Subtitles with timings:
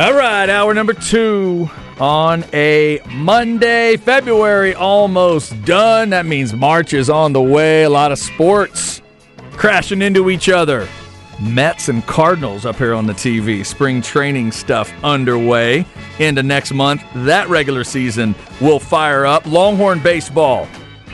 [0.00, 6.08] All right, hour number two on a Monday, February almost done.
[6.08, 7.82] That means March is on the way.
[7.82, 9.02] A lot of sports
[9.52, 10.88] crashing into each other.
[11.38, 13.64] Mets and Cardinals up here on the TV.
[13.64, 15.84] Spring training stuff underway
[16.18, 17.02] into next month.
[17.14, 19.44] That regular season will fire up.
[19.44, 20.66] Longhorn baseball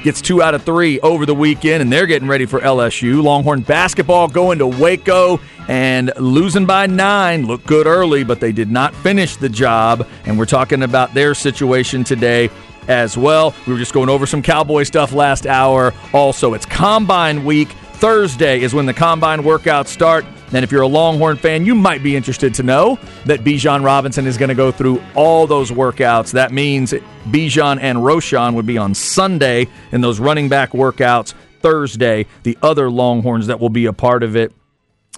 [0.03, 3.23] gets two out of three over the weekend, and they're getting ready for LSU.
[3.23, 7.47] Longhorn basketball going to Waco and losing by nine.
[7.47, 10.07] Looked good early, but they did not finish the job.
[10.25, 12.51] And we're talking about their situation today
[12.89, 13.55] as well.
[13.67, 15.93] We were just going over some Cowboy stuff last hour.
[16.13, 17.69] Also, it's Combine Week.
[17.95, 20.25] Thursday is when the Combine workouts start.
[20.53, 24.27] And if you're a Longhorn fan, you might be interested to know that Bijan Robinson
[24.27, 26.33] is going to go through all those workouts.
[26.33, 31.35] That means Bijan and Roschon would be on Sunday in those running back workouts.
[31.61, 34.53] Thursday, the other Longhorns that will be a part of it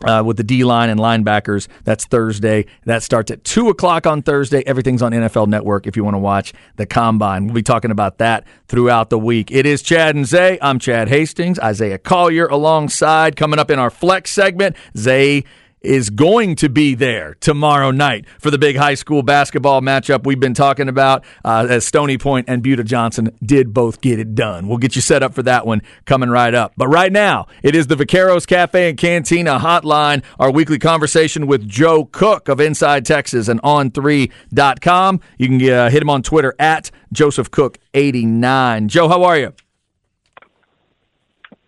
[0.05, 1.69] uh, with the D line and linebackers.
[1.85, 2.67] That's Thursday.
[2.85, 4.63] That starts at 2 o'clock on Thursday.
[4.67, 7.47] Everything's on NFL Network if you want to watch the combine.
[7.47, 9.51] We'll be talking about that throughout the week.
[9.51, 10.59] It is Chad and Zay.
[10.61, 11.59] I'm Chad Hastings.
[11.59, 13.37] Isaiah Collier alongside.
[13.37, 15.45] Coming up in our flex segment, Zay
[15.81, 20.41] is going to be there tomorrow night for the big high school basketball matchup we've
[20.41, 24.69] been talking about uh, as Stony Point and Buda Johnson did both get it done.
[24.69, 26.73] We'll get you set up for that one coming right up.
[26.77, 31.69] But right now, it is the Vaqueros Cafe and Cantina hotline, our weekly conversation with
[31.69, 35.21] Joe Cook of Inside Texas and On3.com.
[35.39, 38.89] You can uh, hit him on Twitter at Joseph Cook89.
[38.89, 39.53] Joe, how are you?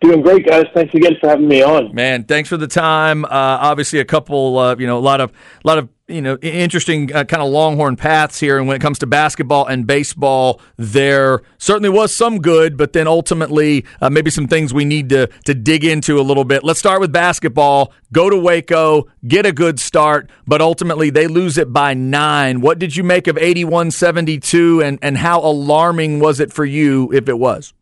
[0.01, 0.65] Doing great, guys.
[0.73, 1.93] Thanks again for having me on.
[1.93, 3.23] Man, thanks for the time.
[3.23, 6.37] Uh, obviously, a couple, uh, you know, a lot of, a lot of, you know,
[6.37, 8.57] interesting uh, kind of Longhorn paths here.
[8.57, 13.07] And when it comes to basketball and baseball, there certainly was some good, but then
[13.07, 16.63] ultimately uh, maybe some things we need to to dig into a little bit.
[16.63, 17.93] Let's start with basketball.
[18.11, 22.59] Go to Waco, get a good start, but ultimately they lose it by nine.
[22.59, 27.29] What did you make of 81-72, and and how alarming was it for you if
[27.29, 27.73] it was?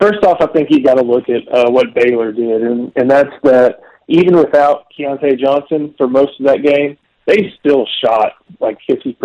[0.00, 3.10] First off, I think you got to look at uh, what Baylor did, and, and
[3.10, 8.78] that's that even without Keyontae Johnson for most of that game, they still shot like
[8.88, 9.16] 50%.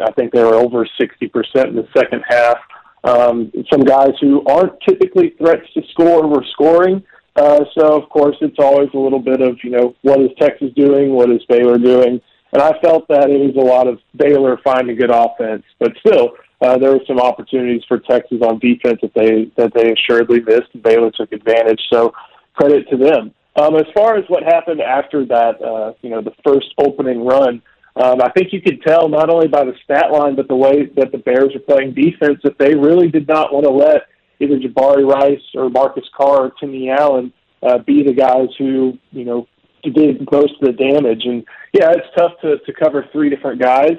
[0.00, 2.58] I think they were over 60% in the second half.
[3.04, 7.02] Um, some guys who aren't typically threats to score were scoring.
[7.36, 10.72] Uh, so, of course, it's always a little bit of, you know, what is Texas
[10.74, 11.12] doing?
[11.12, 12.20] What is Baylor doing?
[12.52, 16.30] And I felt that it was a lot of Baylor finding good offense, but still,
[16.60, 20.68] uh, there were some opportunities for Texas on defense that they that they assuredly missed.
[20.74, 22.12] And Baylor took advantage, so
[22.54, 23.32] credit to them.
[23.56, 27.60] Um, as far as what happened after that, uh, you know, the first opening run,
[27.96, 30.86] um, I think you could tell not only by the stat line, but the way
[30.96, 34.02] that the Bears are playing defense that they really did not want to let
[34.40, 37.32] either Jabari Rice or Marcus Carr or Timmy Allen
[37.62, 39.48] uh, be the guys who, you know,
[39.82, 41.22] did most of the damage.
[41.24, 43.96] And yeah, it's tough to, to cover three different guys.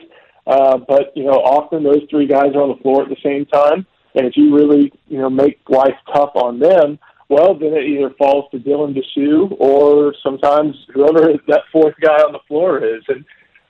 [0.50, 3.46] Uh, but you know, often those three guys are on the floor at the same
[3.46, 6.98] time, and if you really you know make life tough on them,
[7.30, 12.34] well, then it either falls to Dylan Disu or sometimes whoever that fourth guy on
[12.34, 13.04] the floor is.
[13.08, 13.24] And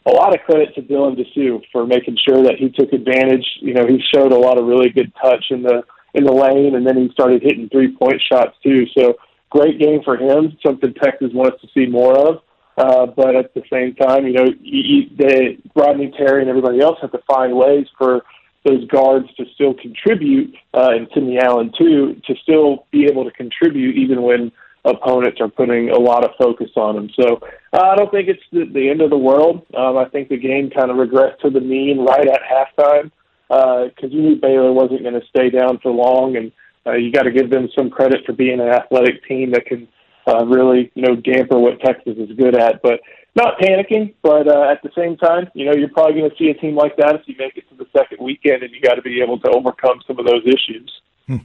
[0.06, 3.46] a lot of credit to Dylan Disu for making sure that he took advantage.
[3.60, 6.76] You know, he showed a lot of really good touch in the in the lane,
[6.76, 8.86] and then he started hitting three point shots too.
[8.98, 9.16] So
[9.50, 10.58] great game for him.
[10.66, 12.42] Something Texas wants to see more of.
[12.80, 16.80] Uh, but at the same time, you know, you, you, they, Rodney Terry and everybody
[16.80, 18.22] else have to find ways for
[18.66, 23.32] those guards to still contribute, uh, and Timmy Allen too, to still be able to
[23.32, 24.54] contribute even when
[24.86, 27.10] opponents are putting a lot of focus on them.
[27.20, 27.42] So
[27.74, 29.66] uh, I don't think it's the, the end of the world.
[29.76, 33.12] Um, I think the game kind of regressed to the mean right at halftime
[33.50, 36.52] because uh, you knew Baylor wasn't going to stay down for long, and
[36.88, 39.88] uh, you got to give them some credit for being an athletic team that can
[40.30, 42.82] uh, really, you know, damper what Texas is good at.
[42.82, 43.00] But
[43.36, 46.50] not panicking, but uh, at the same time, you know, you're probably going to see
[46.50, 48.96] a team like that if you make it to the second weekend, and you got
[48.96, 51.02] to be able to overcome some of those issues.
[51.28, 51.38] Hmm.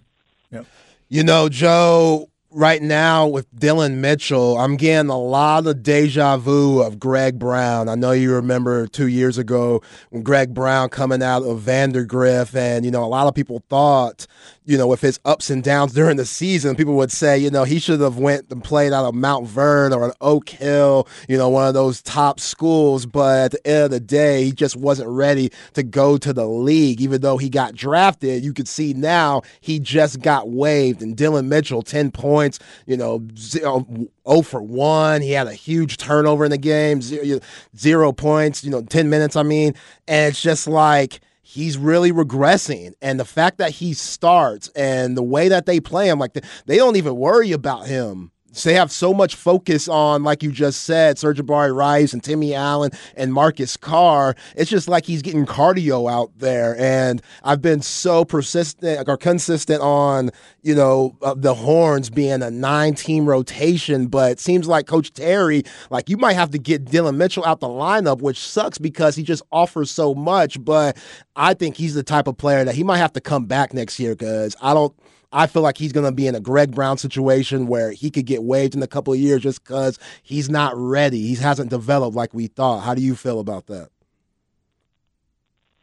[0.50, 0.66] Yep.
[1.08, 6.80] You know, Joe, right now with Dillon Mitchell, I'm getting a lot of deja vu
[6.80, 7.88] of Greg Brown.
[7.88, 12.84] I know you remember two years ago when Greg Brown coming out of Vandegrift, and
[12.84, 14.26] you know a lot of people thought,
[14.66, 17.64] you know, with his ups and downs during the season, people would say, you know,
[17.64, 21.36] he should have went and played out of Mount Vernon or an Oak Hill, you
[21.36, 23.04] know, one of those top schools.
[23.04, 26.46] But at the end of the day, he just wasn't ready to go to the
[26.46, 27.00] league.
[27.02, 31.02] Even though he got drafted, you could see now he just got waived.
[31.02, 33.86] And Dillon Mitchell, ten points, you know, zero,
[34.26, 35.20] 0 for 1.
[35.20, 37.40] He had a huge turnover in the game, zero,
[37.76, 39.74] zero points, you know, 10 minutes, I mean.
[40.08, 42.94] And it's just like, he's really regressing.
[43.00, 46.32] And the fact that he starts and the way that they play him, like
[46.66, 50.82] they don't even worry about him they have so much focus on, like you just
[50.82, 54.36] said, Sir'Jabari Rice and Timmy Allen and Marcus Carr.
[54.56, 56.76] It's just like he's getting cardio out there.
[56.78, 60.30] And I've been so persistent or consistent on,
[60.62, 64.06] you know, uh, the Horns being a nine team rotation.
[64.06, 67.60] But it seems like Coach Terry, like you might have to get Dillon Mitchell out
[67.60, 70.62] the lineup, which sucks because he just offers so much.
[70.64, 70.96] But
[71.36, 73.98] I think he's the type of player that he might have to come back next
[73.98, 74.94] year because I don't
[75.34, 78.24] I feel like he's going to be in a Greg Brown situation where he could
[78.24, 81.26] get waived in a couple of years just because he's not ready.
[81.26, 82.84] He hasn't developed like we thought.
[82.84, 83.88] How do you feel about that?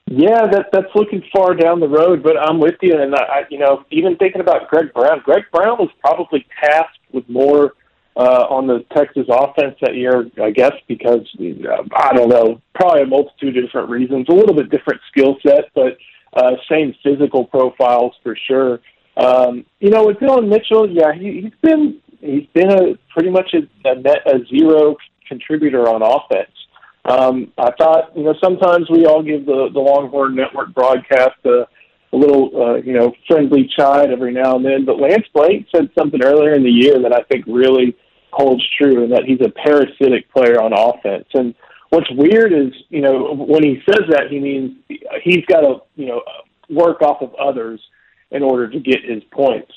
[0.08, 2.98] Yeah, that that's looking far down the road, but I'm with you.
[2.98, 7.28] And I, you know, even thinking about Greg Brown, Greg Brown was probably tasked with
[7.30, 7.74] more
[8.16, 13.04] uh, on the Texas offense that year, I guess, because uh, I don't know, probably
[13.04, 15.98] a multitude of different reasons, a little bit different skill set, but
[16.34, 18.80] uh, same physical profiles for sure.
[19.22, 23.54] Um, you know, with Dillon Mitchell, yeah, he, he's been he's been a pretty much
[23.54, 24.96] a, a net a zero
[25.28, 26.52] contributor on offense.
[27.06, 31.68] Um, I thought, you know, sometimes we all give the the Longhorn Network broadcast a,
[32.14, 34.86] a little, uh, you know, friendly chide every now and then.
[34.86, 37.96] But Lance Blanks said something earlier in the year that I think really
[38.32, 41.28] holds true, and that he's a parasitic player on offense.
[41.34, 41.54] And
[41.90, 44.78] what's weird is, you know, when he says that, he means
[45.24, 46.22] he's got to, you know,
[46.70, 47.80] work off of others
[48.32, 49.72] in order to get his points.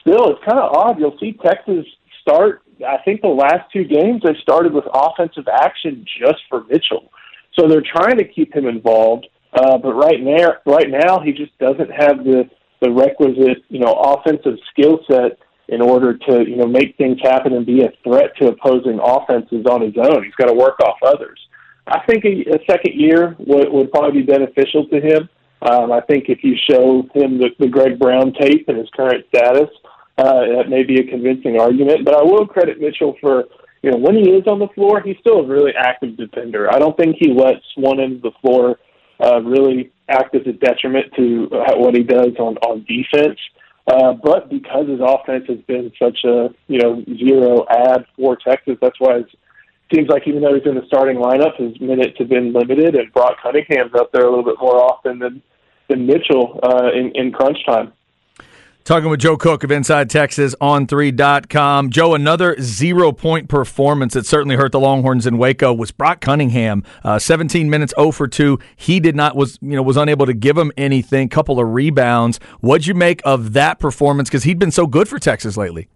[0.00, 0.98] Still, it's kind of odd.
[0.98, 1.86] You'll see Texas
[2.20, 2.62] start.
[2.86, 7.10] I think the last two games they started with offensive action just for Mitchell,
[7.58, 9.26] so they're trying to keep him involved.
[9.52, 12.48] Uh, but right now, right now, he just doesn't have the
[12.80, 17.52] the requisite, you know, offensive skill set in order to, you know, make things happen
[17.52, 20.24] and be a threat to opposing offenses on his own.
[20.24, 21.38] He's got to work off others.
[21.86, 25.28] I think a, a second year would, would probably be beneficial to him.
[25.62, 29.26] Um, I think if you show him the, the Greg Brown tape and his current
[29.34, 29.68] status,
[30.16, 32.04] uh, that may be a convincing argument.
[32.04, 33.44] But I will credit Mitchell for,
[33.82, 36.72] you know, when he is on the floor, he's still a really active defender.
[36.72, 38.78] I don't think he lets one end of the floor
[39.22, 43.38] uh, really act as a detriment to what he does on on defense.
[43.86, 48.76] Uh, but because his offense has been such a you know zero ad for Texas,
[48.80, 49.26] that's why it
[49.94, 53.12] seems like even though he's in the starting lineup, his minutes have been limited, and
[53.12, 55.42] Brock Cunningham's up there a little bit more often than
[55.88, 57.92] than Mitchell uh, in, in crunch time.
[58.84, 61.90] Talking with Joe Cook of Inside Texas On3.com.
[61.90, 66.82] Joe, another zero point performance that certainly hurt the Longhorns in Waco was Brock Cunningham.
[67.04, 68.58] Uh, 17 minutes 0 for 2.
[68.76, 71.28] He did not was you know was unable to give him anything.
[71.28, 72.40] Couple of rebounds.
[72.60, 74.28] What'd you make of that performance?
[74.28, 75.88] Because he'd been so good for Texas lately.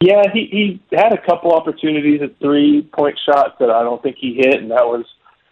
[0.00, 4.16] Yeah, he, he had a couple opportunities at three point shots that I don't think
[4.18, 5.04] he hit, and that was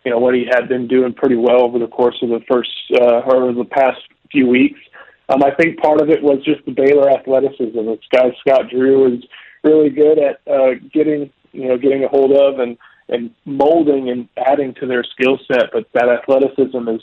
[0.05, 2.71] you know what he had been doing pretty well over the course of the first
[2.99, 4.01] uh, or the past
[4.33, 4.81] few weeks.
[5.29, 7.77] Um, I think part of it was just the Baylor athleticism.
[7.77, 9.25] This guy Scott Drew is
[9.63, 12.79] really good at uh, getting you know getting a hold of and
[13.11, 17.03] and molding and adding to their skill set, but that athleticism is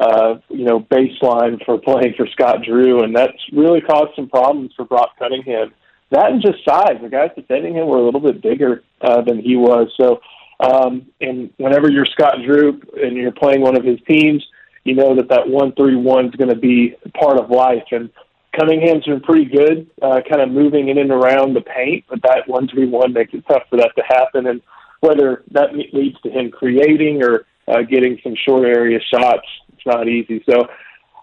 [0.00, 4.72] uh, you know baseline for playing for Scott Drew, and that's really caused some problems
[4.76, 5.72] for Brock Cunningham.
[6.10, 6.98] That and just size.
[7.00, 10.20] The guys defending him were a little bit bigger uh, than he was, so
[10.60, 14.44] um, and whenever you're Scott Drew and you're playing one of his teams,
[14.84, 17.84] you know that that one three one is going to be part of life.
[17.92, 18.10] And
[18.58, 22.46] Cunningham's been pretty good, uh, kind of moving in and around the paint, but that
[22.46, 24.46] one three one makes it tough for that to happen.
[24.48, 24.60] And
[25.00, 30.08] whether that leads to him creating or uh, getting some short area shots, it's not
[30.08, 30.44] easy.
[30.48, 30.68] So,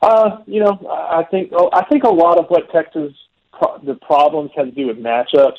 [0.02, 3.14] uh, you know, I think I think a lot of what Texas
[3.84, 5.58] the problems had to do with matchups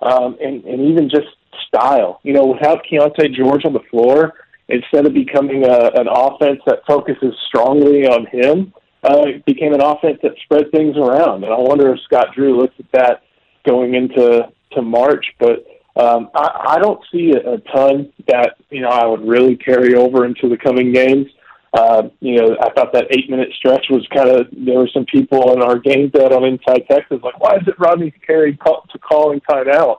[0.00, 1.28] um, and, and even just
[1.66, 2.20] style.
[2.22, 4.34] You know, without Keyonte George on the floor,
[4.68, 8.72] instead of becoming a, an offense that focuses strongly on him,
[9.04, 11.44] uh, it became an offense that spread things around.
[11.44, 13.22] And I wonder if Scott Drew looks at that
[13.66, 15.26] going into to March.
[15.38, 19.56] But um, I, I don't see a, a ton that you know I would really
[19.56, 21.26] carry over into the coming games.
[21.72, 24.46] Uh, you know, I thought that eight minute stretch was kind of.
[24.52, 27.78] There were some people in our game bet on Inside Texas like, why is it
[27.78, 29.98] Rodney Terry call, to calling timeout?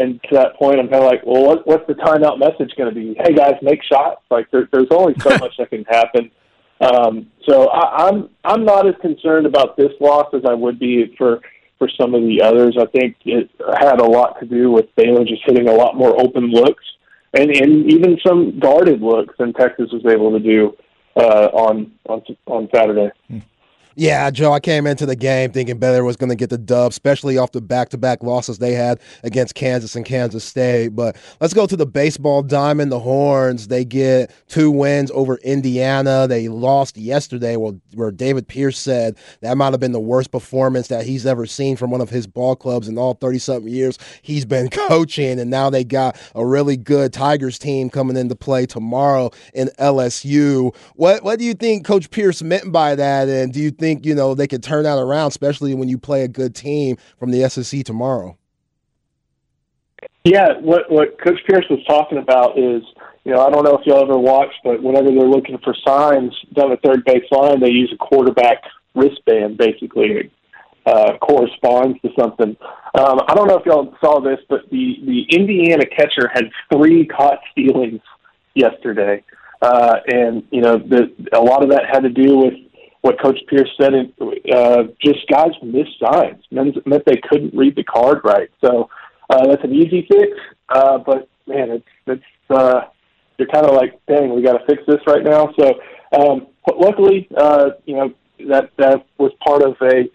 [0.00, 2.88] and to that point, I'm kind of like, well, what, what's the timeout message going
[2.88, 3.14] to be?
[3.22, 4.22] Hey guys, make shots.
[4.30, 6.30] Like there, there's only so much that can happen.
[6.80, 11.14] Um, so I, I'm I'm not as concerned about this loss as I would be
[11.18, 11.40] for
[11.78, 12.76] for some of the others.
[12.80, 16.18] I think it had a lot to do with Baylor just hitting a lot more
[16.18, 16.84] open looks
[17.34, 20.74] and and even some guarded looks than Texas was able to do
[21.16, 23.10] uh, on on on Saturday.
[24.00, 26.90] Yeah, Joe, I came into the game thinking Baylor was going to get the dub,
[26.90, 30.96] especially off the back to back losses they had against Kansas and Kansas State.
[30.96, 33.68] But let's go to the baseball diamond, the Horns.
[33.68, 36.26] They get two wins over Indiana.
[36.26, 40.88] They lost yesterday, where, where David Pierce said that might have been the worst performance
[40.88, 43.98] that he's ever seen from one of his ball clubs in all 30 something years
[44.22, 45.38] he's been coaching.
[45.38, 50.74] And now they got a really good Tigers team coming into play tomorrow in LSU.
[50.94, 53.28] What, what do you think Coach Pierce meant by that?
[53.28, 55.98] And do you think think you know they could turn that around, especially when you
[55.98, 58.36] play a good team from the SEC tomorrow.
[60.24, 62.82] Yeah, what what Coach Pierce was talking about is,
[63.24, 66.32] you know, I don't know if y'all ever watched, but whenever they're looking for signs
[66.54, 68.62] down the third base line, they use a quarterback
[68.94, 70.30] wristband, basically
[70.86, 72.56] uh, corresponds to something.
[72.94, 77.06] Um, I don't know if y'all saw this, but the the Indiana catcher had three
[77.06, 78.02] caught stealings
[78.54, 79.24] yesterday,
[79.62, 82.54] uh, and you know, the, a lot of that had to do with
[83.02, 84.12] what Coach Pierce said, and
[84.52, 88.50] uh, just guys missed signs meant, meant they couldn't read the card right.
[88.62, 88.90] So
[89.30, 90.32] uh, that's an easy fix,
[90.68, 92.82] uh, but man, it's it's uh,
[93.38, 95.52] you're kind of like, dang, we got to fix this right now.
[95.58, 95.80] So
[96.12, 98.12] um, luckily, uh, you know
[98.48, 100.08] that that was part of a.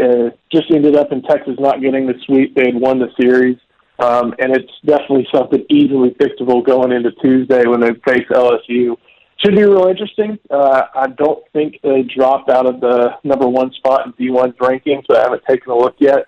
[0.00, 2.54] Uh, just ended up in Texas not getting the sweep.
[2.54, 3.58] They had won the series,
[3.98, 8.96] um, and it's definitely something easily fixable going into Tuesday when they face LSU
[9.42, 10.38] should be real interesting.
[10.50, 15.04] Uh, I don't think they dropped out of the number one spot in D1's rankings,
[15.08, 16.26] but I haven't taken a look yet.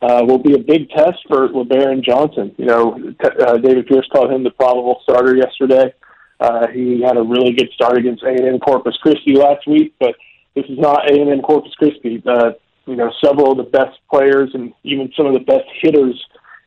[0.00, 2.54] Uh, will be a big test for Lebarron Johnson.
[2.58, 5.92] You know, t- uh, David Pierce called him the probable starter yesterday.
[6.40, 10.14] Uh, he had a really good start against A&M Corpus Christi last week, but
[10.54, 12.22] this is not A&M Corpus Christi.
[12.26, 12.52] Uh,
[12.86, 16.20] you know, several of the best players and even some of the best hitters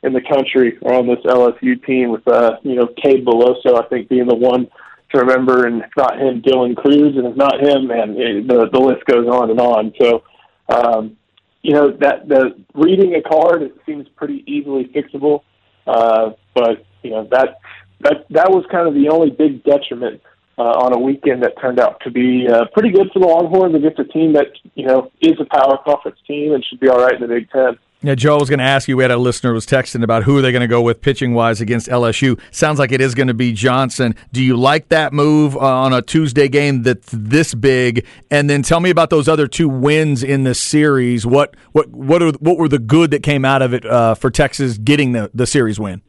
[0.04, 3.88] in the country are on this LSU team with, uh, you know, Cade Beloso, I
[3.88, 4.68] think, being the one–
[5.12, 8.80] to remember, and if not him, Dylan Crews, and if not him, it, the the
[8.80, 9.94] list goes on and on.
[10.02, 10.24] So,
[10.70, 11.18] um,
[11.62, 15.42] you know that the reading a card it seems pretty easily fixable,
[15.88, 17.60] uh, but you know that
[18.02, 20.22] that that was kind of the only big detriment
[20.58, 23.76] uh, on a weekend that turned out to be uh, pretty good for the Longhorns
[23.76, 27.00] against a team that you know is a power conference team and should be all
[27.00, 27.78] right in the Big Ten.
[28.06, 28.96] Yeah, Joe, I was going to ask you.
[28.98, 31.02] We had a listener who was texting about who are they going to go with
[31.02, 32.40] pitching wise against LSU.
[32.52, 34.14] Sounds like it is going to be Johnson.
[34.32, 38.06] Do you like that move uh, on a Tuesday game that's this big?
[38.30, 41.26] And then tell me about those other two wins in the series.
[41.26, 44.30] What what what are, what were the good that came out of it uh, for
[44.30, 46.04] Texas getting the the series win?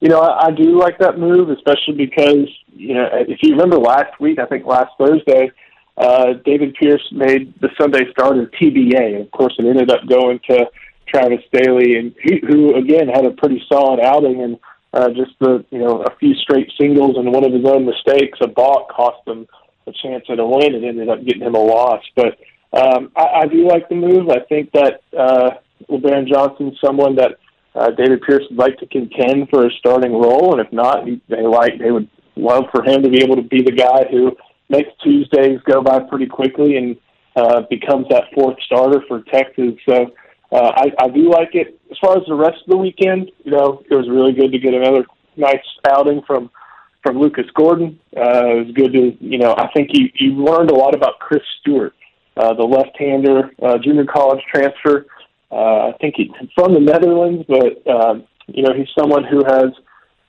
[0.00, 3.76] You know, I, I do like that move, especially because you know if you remember
[3.76, 5.50] last week, I think last Thursday
[5.96, 9.20] uh, David Pierce made the Sunday starter TBA.
[9.20, 10.66] Of course, it ended up going to
[11.08, 14.58] Travis Sthele, and he, who again had a pretty solid outing, and
[14.92, 18.38] uh, just the you know a few straight singles and one of his own mistakes,
[18.42, 19.46] a balk cost him
[19.86, 22.02] a chance at a win, and ended up getting him a loss.
[22.14, 22.38] But
[22.72, 24.28] um, I, I do like the move.
[24.28, 25.50] I think that uh,
[25.88, 27.38] Lebarron Johnson's someone that
[27.74, 31.20] uh, David Pierce would like to contend for a starting role, and if not, he,
[31.28, 34.36] they like they would love for him to be able to be the guy who
[34.68, 36.96] makes Tuesdays go by pretty quickly and
[37.36, 39.74] uh, becomes that fourth starter for Texas.
[39.88, 40.12] So
[40.52, 41.78] uh, I, I do like it.
[41.90, 44.58] As far as the rest of the weekend, you know, it was really good to
[44.58, 45.04] get another
[45.36, 46.50] nice outing from
[47.02, 48.00] from Lucas Gordon.
[48.16, 51.18] Uh, it was good to, you know, I think you you learned a lot about
[51.20, 51.94] Chris Stewart,
[52.36, 55.06] uh, the left-hander, uh, junior college transfer.
[55.50, 58.14] Uh, I think he's from the Netherlands, but uh,
[58.48, 59.70] you know he's someone who has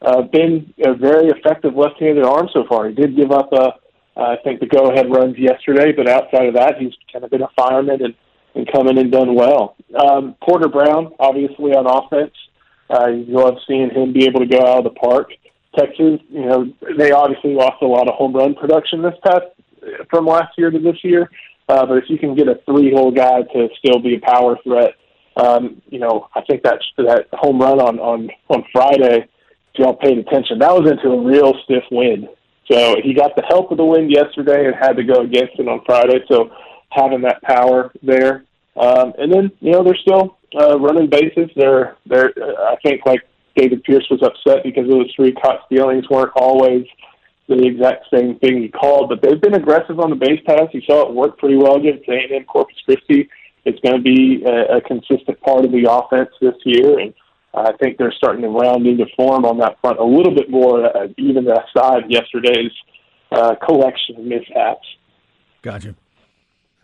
[0.01, 2.87] uh, been a very effective left-handed arm so far.
[2.89, 3.73] He did give up a
[4.17, 7.43] uh, I think the go-ahead runs yesterday, but outside of that, he's kind of been
[7.43, 8.15] a fireman and,
[8.55, 9.75] and come in and done well.
[9.95, 12.33] Um, Porter Brown, obviously on offense,
[12.89, 15.29] uh, you love seeing him be able to go out of the park.
[15.77, 19.45] Texas, you know, they obviously lost a lot of home run production this past
[20.09, 21.29] from last year to this year.
[21.69, 24.95] Uh, but if you can get a three-hole guy to still be a power threat,
[25.35, 29.27] um, you know, I think that that home run on on on Friday,
[29.73, 32.27] if y'all paid attention, that was into a real stiff wind.
[32.71, 35.67] So he got the help of the wind yesterday and had to go against it
[35.67, 36.19] on Friday.
[36.29, 36.51] So
[36.89, 38.43] having that power there,
[38.75, 41.49] um, and then you know they're still uh, running bases.
[41.55, 43.21] They're they're I think like
[43.55, 46.85] David Pierce was upset because those three caught stealings weren't always
[47.47, 50.67] the exact same thing he called, but they've been aggressive on the base pass.
[50.73, 53.29] You saw it work pretty well against A&M Corpus Christi.
[53.63, 57.13] It's going to be a, a consistent part of the offense this year, and
[57.57, 60.85] I think they're starting to round into form on that front a little bit more,
[60.85, 62.71] uh, even aside yesterday's
[63.31, 64.87] uh, collection of mishaps.
[65.61, 65.95] Gotcha.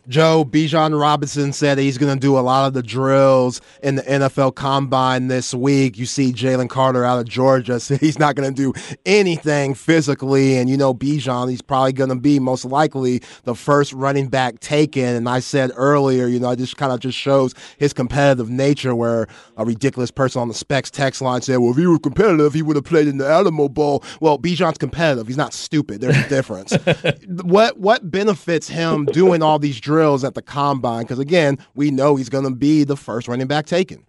[0.09, 4.01] Joe Bijan Robinson said he's going to do a lot of the drills in the
[4.01, 5.97] NFL Combine this week.
[5.97, 8.73] You see Jalen Carter out of Georgia said he's not going to do
[9.05, 13.93] anything physically, and you know Bijan, he's probably going to be most likely the first
[13.93, 15.05] running back taken.
[15.05, 18.93] And I said earlier, you know, it just kind of just shows his competitive nature.
[18.93, 22.53] Where a ridiculous person on the Specs text line said, "Well, if he were competitive,
[22.53, 25.27] he would have played in the Alamo Bowl." Well, Bijan's competitive.
[25.27, 26.01] He's not stupid.
[26.01, 26.73] There's a difference.
[27.43, 29.92] what what benefits him doing all these drills?
[29.93, 33.47] Drills at the combine because again, we know he's going to be the first running
[33.47, 34.03] back taken.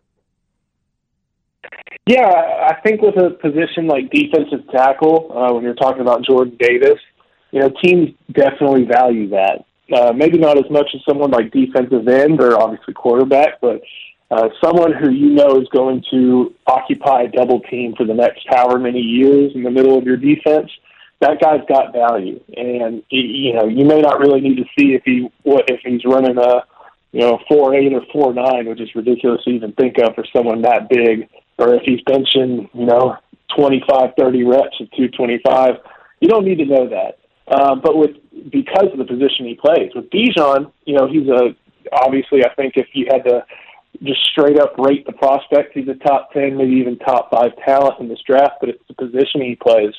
[2.07, 6.57] Yeah, I think with a position like defensive tackle, uh, when you're talking about Jordan
[6.59, 7.01] Davis,
[7.51, 9.65] you know, teams definitely value that.
[9.95, 13.83] Uh, maybe not as much as someone like defensive end or obviously quarterback, but
[14.31, 18.47] uh, someone who you know is going to occupy a double team for the next
[18.49, 20.71] however many years in the middle of your defense
[21.25, 25.03] that guy's got value, and you know you may not really need to see if
[25.05, 26.65] he what if he's running a
[27.13, 30.25] you know four eight or four nine, which is ridiculous to even think of for
[30.37, 31.29] someone that big,
[31.59, 33.17] or if he's benching you know
[33.57, 35.77] twenty five thirty reps at two twenty five.
[36.21, 37.19] You don't need to know that,
[37.55, 38.17] um, but with
[38.51, 41.57] because of the position he plays with Bijan, you know he's a
[41.93, 43.45] obviously I think if you had to
[44.03, 48.01] just straight up rate the prospect, he's a top ten, maybe even top five talent
[48.01, 48.57] in this draft.
[48.61, 49.95] But it's the position he plays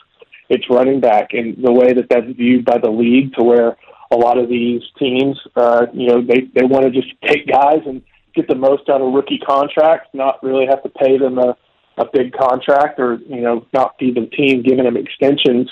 [0.50, 3.78] it's running back, and the way that that's viewed by the league, to where
[4.12, 7.82] a lot of these teams, uh, you know, they they want to just take guys
[7.86, 8.02] and
[8.36, 11.58] get the most out of rookie contracts, not really have to pay them a
[11.98, 15.70] a big contract, or you know, not be the team giving them extensions,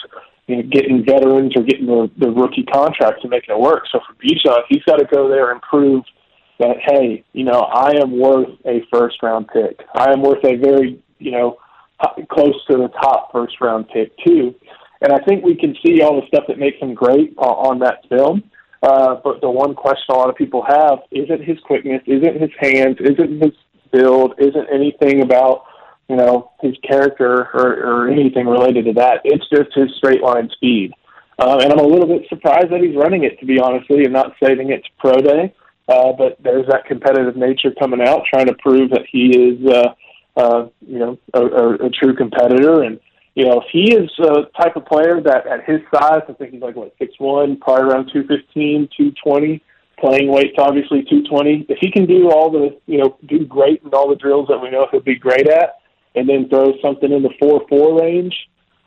[0.48, 3.84] you know, getting veterans or getting the, the rookie contracts and making it work.
[3.92, 6.04] So for Bijan, he's got to go there and prove
[6.60, 9.82] that hey, you know, I am worth a first round pick.
[9.96, 11.58] I am worth a very, you know,
[12.30, 14.56] close to the top first round pick too.
[15.02, 17.80] And I think we can see all the stuff that makes him great uh, on
[17.80, 18.44] that film.
[18.82, 22.52] Uh, but the one question a lot of people have isn't his quickness, isn't his
[22.60, 23.54] hands, isn't his
[23.92, 25.64] build, isn't anything about
[26.10, 29.22] you know his character or, or anything related to that.
[29.24, 30.92] It's just his straight line speed.
[31.40, 34.14] Uh, and I'm a little bit surprised that he's running it, to be honestly, and
[34.14, 35.54] not saving it to pro day.
[35.88, 39.94] Uh, but there's that competitive nature coming out, trying to prove that he is uh,
[40.36, 42.84] uh, you know, a, a, a true competitor.
[42.84, 43.00] And,
[43.36, 46.54] you know, if he is a type of player that at his size, I think
[46.54, 49.64] he's like, what, six one, probably around two fifteen, two twenty,
[50.00, 51.66] playing weight's obviously 220.
[51.70, 54.60] If he can do all the, you know, do great in all the drills that
[54.60, 55.76] we know he'll be great at,
[56.16, 58.36] and then throw something in the 4-4 range,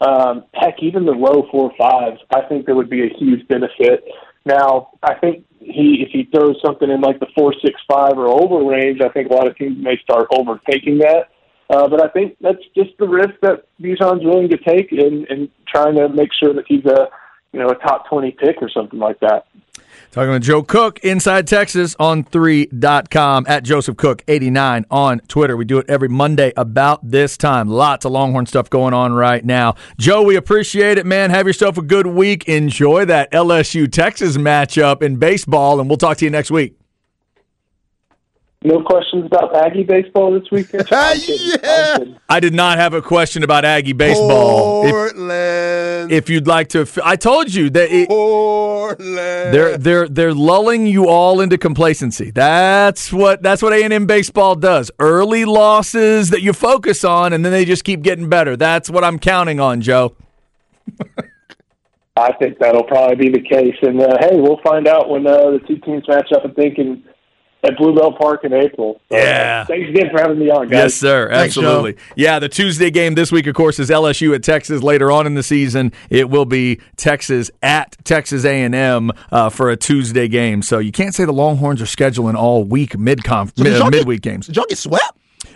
[0.01, 4.05] um, heck, even the low 4-5s, I think there would be a huge benefit.
[4.45, 9.01] Now, I think he if he throws something in like the 4-6-5 or over range,
[9.01, 11.31] I think a lot of teams may start overtaking that.
[11.69, 15.51] Uh, but I think that's just the risk that Bijan's willing to take in, in
[15.67, 17.09] trying to make sure that he's a
[17.53, 19.47] you know a top twenty pick or something like that.
[20.13, 25.57] Talking to Joe Cook, Inside Texas On3.com, at Joseph Cook 89 on Twitter.
[25.57, 27.69] We do it every Monday about this time.
[27.69, 29.75] Lots of Longhorn stuff going on right now.
[29.99, 31.31] Joe, we appreciate it, man.
[31.31, 32.49] Have yourself a good week.
[32.49, 36.79] Enjoy that LSU Texas matchup in baseball, and we'll talk to you next week.
[38.63, 40.89] No questions about Aggie baseball this weekend.
[40.91, 41.99] yeah.
[42.29, 44.83] I did not have a question about Aggie baseball.
[44.91, 46.11] Portland.
[46.11, 49.09] If, if you'd like to, I told you that it, Portland.
[49.55, 52.31] they're they're they're lulling you all into complacency.
[52.31, 54.91] That's what that's what A and M baseball does.
[54.99, 58.57] Early losses that you focus on, and then they just keep getting better.
[58.57, 60.17] That's what I'm counting on, Joe.
[62.17, 63.77] I think that'll probably be the case.
[63.83, 66.43] And uh, hey, we'll find out when uh, the two teams match up.
[66.45, 67.05] I think in
[67.65, 69.01] at Blue Bell Park in April.
[69.11, 69.65] So, yeah.
[69.65, 70.73] Thanks again for having me on, guys.
[70.73, 71.29] Yes, sir.
[71.31, 71.95] Absolutely.
[71.95, 71.99] Joe.
[72.15, 74.83] yeah, the Tuesday game this week, of course, is LSU at Texas.
[74.83, 79.77] Later on in the season, it will be Texas at Texas A&M uh, for a
[79.77, 80.63] Tuesday game.
[80.63, 83.91] So you can't say the Longhorns are scheduling all week mid conf So mid, y'all
[83.91, 84.47] get- midweek games.
[84.47, 85.13] Did y'all get swept?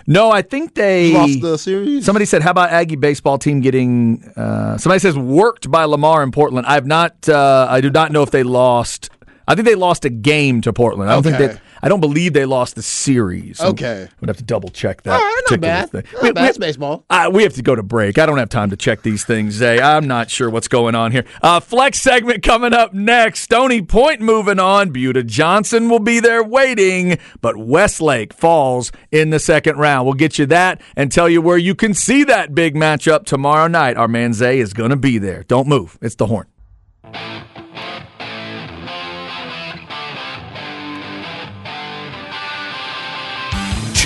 [0.07, 2.05] No, I think they Lost the series?
[2.05, 6.33] Somebody said, "How about Aggie baseball team getting?" Uh, somebody says worked by Lamar in
[6.33, 6.67] Portland.
[6.67, 7.29] I've not.
[7.29, 9.11] Uh, I do not know if they lost.
[9.47, 11.11] I think they lost a game to Portland.
[11.11, 11.47] I don't think Okay.
[11.55, 11.61] they.
[11.83, 13.61] I don't believe they lost the series.
[13.61, 14.03] Okay.
[14.03, 15.13] I'm, would have to double check that.
[15.15, 15.91] All right, not bad.
[15.91, 16.03] Thing.
[16.15, 16.55] Not We- bad.
[16.55, 17.05] we- baseball.
[17.11, 18.19] uh, we have to go to break.
[18.19, 19.81] I don't have time to check these things, Zay.
[19.81, 21.25] I'm not sure what's going on here.
[21.43, 23.41] Uh, flex segment coming up next.
[23.41, 24.91] Stony Point moving on.
[24.91, 30.05] Buda Johnson will be there waiting, but Westlake falls in the second round.
[30.07, 33.67] We'll get you that and tell you where you can see that big matchup tomorrow
[33.69, 33.97] night.
[33.97, 35.45] Our man Zay is going to be there.
[35.45, 35.99] Don't move.
[36.03, 36.47] It's the horn.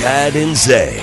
[0.04, 1.02] Chad and Zay.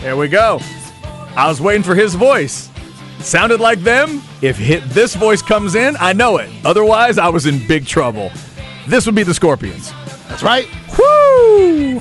[0.00, 0.60] There we go.
[1.34, 2.70] I was waiting for his voice.
[3.24, 4.20] Sounded like them.
[4.42, 6.50] If hit, this voice comes in, I know it.
[6.62, 8.30] Otherwise, I was in big trouble.
[8.86, 9.92] This would be the Scorpions.
[10.28, 10.68] That's right.
[10.98, 12.00] Woo!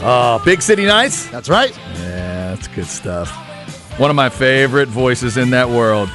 [0.00, 1.28] Oh, Big City Nights?
[1.28, 1.70] That's right.
[1.94, 3.30] Yeah, that's good stuff.
[3.96, 6.10] One of my favorite voices in that world.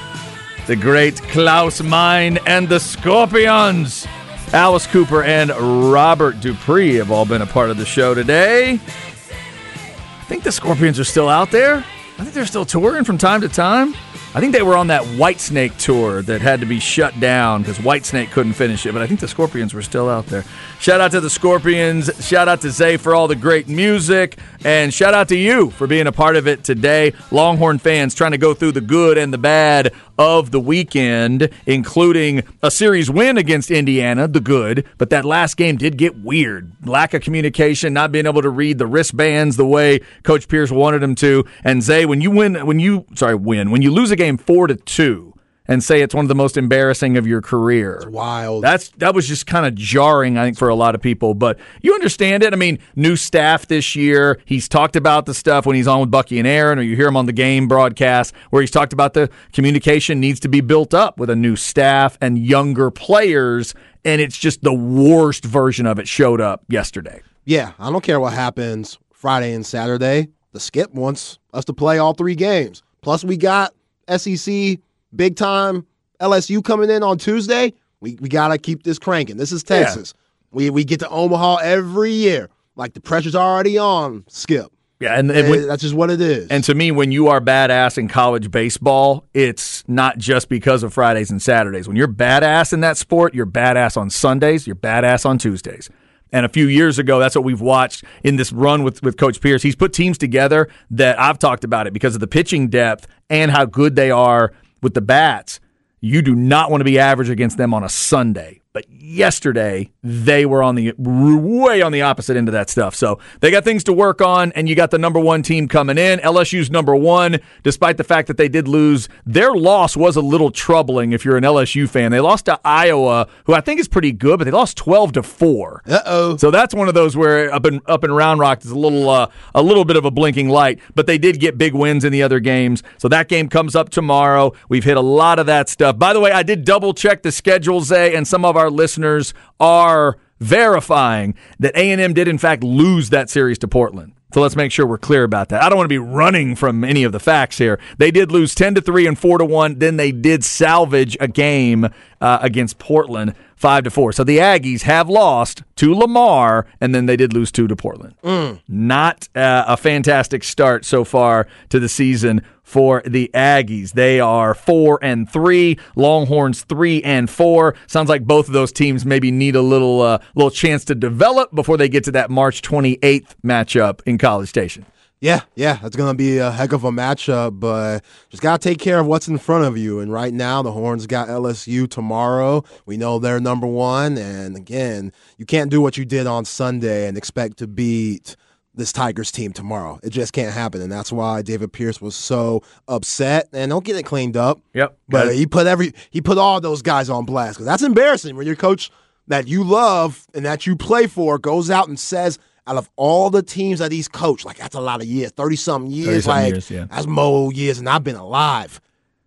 [0.68, 4.06] The great Klaus Meine and the Scorpions.
[4.52, 5.52] Alice Cooper and
[5.92, 8.74] Robert Dupree have all been a part of the show today.
[8.74, 11.86] I think the Scorpions are still out there.
[12.20, 13.96] I think they're still touring from time to time.
[14.36, 17.80] I think they were on that Whitesnake tour that had to be shut down because
[17.80, 20.46] Whitesnake couldn't finish it, but I think the Scorpions were still out there.
[20.80, 22.12] Shout out to the Scorpions.
[22.24, 24.38] Shout out to Zay for all the great music.
[24.64, 27.14] And shout out to you for being a part of it today.
[27.32, 32.44] Longhorn fans trying to go through the good and the bad of the weekend, including
[32.62, 36.74] a series win against Indiana, the good, but that last game did get weird.
[36.86, 41.02] Lack of communication, not being able to read the wristbands the way Coach Pierce wanted
[41.02, 41.46] him to.
[41.64, 44.68] And Zay, when you win, when you, sorry, win, when you lose a game four
[44.68, 45.34] to two,
[45.68, 47.96] and say it's one of the most embarrassing of your career.
[47.96, 48.64] It's wild.
[48.64, 51.34] That's that was just kind of jarring, I think, for a lot of people.
[51.34, 52.54] But you understand it.
[52.54, 54.40] I mean, new staff this year.
[54.46, 57.08] He's talked about the stuff when he's on with Bucky and Aaron, or you hear
[57.08, 60.94] him on the game broadcast where he's talked about the communication needs to be built
[60.94, 63.74] up with a new staff and younger players.
[64.04, 67.22] And it's just the worst version of it showed up yesterday.
[67.46, 70.30] Yeah, I don't care what happens Friday and Saturday.
[70.52, 72.82] The skip wants us to play all three games.
[73.02, 73.74] Plus, we got
[74.18, 74.80] SEC
[75.16, 75.86] big time
[76.22, 77.74] LSU coming in on Tuesday.
[78.00, 79.38] We we gotta keep this cranking.
[79.38, 80.14] This is Texas.
[80.16, 80.22] Yeah.
[80.52, 82.50] We we get to Omaha every year.
[82.76, 84.24] Like the pressure's already on.
[84.28, 84.72] Skip.
[85.00, 86.50] Yeah, and, and when, that's just what it is.
[86.50, 90.94] And to me, when you are badass in college baseball, it's not just because of
[90.94, 91.88] Fridays and Saturdays.
[91.88, 95.90] When you're badass in that sport, you're badass on Sundays, you're badass on Tuesdays.
[96.32, 99.42] And a few years ago, that's what we've watched in this run with, with Coach
[99.42, 99.64] Pierce.
[99.64, 103.52] He's put teams together that I've talked about it because of the pitching depth and
[103.52, 105.60] how good they are with the bats,
[106.02, 108.62] you do not want to be average against them on a Sunday.
[108.72, 112.94] But yesterday, they were on the way on the opposite end of that stuff.
[112.94, 115.98] So they got things to work on, and you got the number one team coming
[115.98, 116.20] in.
[116.20, 119.10] LSU's number one, despite the fact that they did lose.
[119.26, 122.12] Their loss was a little troubling if you're an LSU fan.
[122.12, 125.24] They lost to Iowa, who I think is pretty good, but they lost twelve to
[125.24, 125.82] four.
[125.90, 126.38] Uh oh.
[126.38, 129.10] So that's one of those where up in up in Round Rock is a little
[129.10, 130.80] uh, a little bit of a blinking light.
[130.94, 132.84] But they did get big wins in the other games.
[133.00, 134.54] So that game comes up tomorrow.
[134.70, 135.98] We've hit a lot of that stuff.
[135.98, 139.34] By the way, I did double check the schedules, Zay, and some of our listeners
[139.60, 144.14] are verifying that A&M did in fact lose that series to Portland.
[144.32, 145.64] So let's make sure we're clear about that.
[145.64, 147.80] I don't want to be running from any of the facts here.
[147.98, 151.28] They did lose 10 to 3 and 4 to 1, then they did salvage a
[151.28, 151.90] game
[152.22, 154.14] uh, against Portland 5 to 4.
[154.14, 158.16] So the Aggies have lost to Lamar and then they did lose 2 to Portland.
[158.24, 158.62] Mm.
[158.70, 163.92] Not uh, a fantastic start so far to the season for the Aggies.
[163.92, 165.78] They are four and three.
[165.98, 167.76] Longhorns three and four.
[167.88, 171.54] Sounds like both of those teams maybe need a little uh, little chance to develop
[171.54, 174.86] before they get to that March 28th matchup in College Station.
[175.22, 178.70] Yeah, yeah, it's going to be a heck of a matchup, but just got to
[178.70, 180.00] take care of what's in front of you.
[180.00, 182.64] And right now, the Horns got LSU tomorrow.
[182.86, 184.18] We know they're number one.
[184.18, 188.38] And again, you can't do what you did on Sunday and expect to beat
[188.74, 190.00] this Tigers team tomorrow.
[190.04, 193.50] It just can't happen, and that's why David Pierce was so upset.
[193.52, 194.62] And don't get it cleaned up.
[194.74, 194.98] Yep.
[195.10, 198.48] But he put every he put all those guys on blast because that's embarrassing when
[198.48, 198.90] your coach
[199.28, 203.32] that you love and that you play for goes out and says out of all
[203.32, 206.54] the teams that he's coached, like that's a lot of years, thirty something years, like
[206.54, 206.86] years, yeah.
[206.90, 208.80] that's mo years, and I've been alive.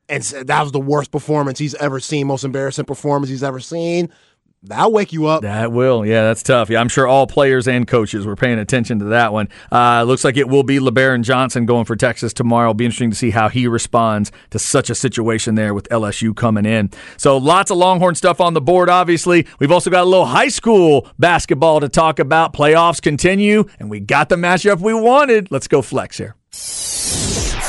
[0.09, 4.11] And that was the worst performance he's ever seen, most embarrassing performance he's ever seen.
[4.65, 5.43] That'll wake you up.
[5.43, 6.07] That will.
[6.07, 6.71] Yeah, that's tough.
[6.71, 9.49] Yeah, I'm sure all players and coaches were paying attention to that one.
[9.73, 12.67] Uh, looks like it will be Lebarron Johnson going for Texas tomorrow.
[12.67, 16.35] It'll be interesting to see how he responds to such a situation there with LSU
[16.37, 16.91] coming in.
[17.17, 19.47] So lots of Longhorn stuff on the board, obviously.
[19.59, 22.53] We've also got a little high school basketball to talk about.
[22.53, 25.51] Playoffs continue, and we got the matchup we wanted.
[25.51, 26.37] Let's go flex here.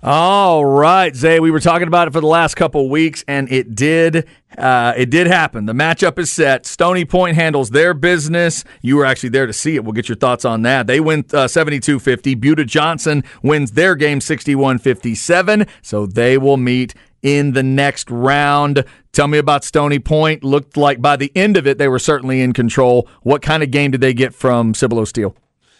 [0.00, 1.40] All right, Zay.
[1.40, 4.28] We were talking about it for the last couple weeks, and it did.
[4.56, 5.66] Uh, it did happen.
[5.66, 6.66] The matchup is set.
[6.66, 8.62] Stony Point handles their business.
[8.80, 9.82] You were actually there to see it.
[9.82, 10.86] We'll get your thoughts on that.
[10.86, 12.36] They win uh, 72 50.
[12.36, 15.66] Buda Johnson wins their game 61 57.
[15.82, 18.84] So they will meet in the next round.
[19.10, 20.44] Tell me about Stony Point.
[20.44, 23.08] Looked like by the end of it, they were certainly in control.
[23.22, 25.34] What kind of game did they get from Cibolo Steele?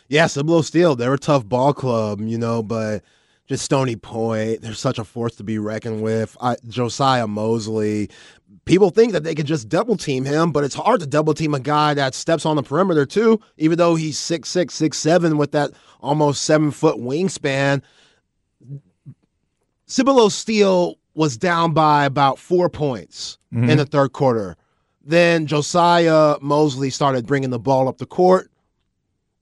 [0.08, 0.96] Yeah, Cibolo Steele.
[0.96, 3.04] They're a tough ball club, you know, but
[3.48, 4.60] just Stony Point.
[4.62, 6.36] They're such a force to be reckoned with.
[6.40, 8.10] I, Josiah Mosley.
[8.66, 11.54] People think that they can just double team him, but it's hard to double team
[11.54, 15.38] a guy that steps on the perimeter too, even though he's six six, six seven
[15.38, 17.82] with that almost seven foot wingspan.
[19.86, 23.70] Cibolo Steele was down by about four points mm-hmm.
[23.70, 24.56] in the third quarter.
[25.02, 28.50] Then Josiah Mosley started bringing the ball up the court.